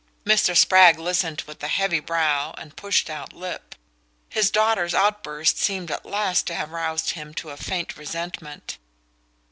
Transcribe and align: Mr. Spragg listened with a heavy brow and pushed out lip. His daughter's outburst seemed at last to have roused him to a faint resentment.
Mr. 0.25 0.57
Spragg 0.57 0.97
listened 0.97 1.43
with 1.45 1.61
a 1.61 1.67
heavy 1.67 1.99
brow 1.99 2.55
and 2.57 2.75
pushed 2.75 3.07
out 3.07 3.33
lip. 3.33 3.75
His 4.29 4.49
daughter's 4.49 4.95
outburst 4.95 5.59
seemed 5.59 5.91
at 5.91 6.07
last 6.07 6.47
to 6.47 6.55
have 6.55 6.71
roused 6.71 7.11
him 7.11 7.35
to 7.35 7.51
a 7.51 7.55
faint 7.57 7.95
resentment. 7.97 8.79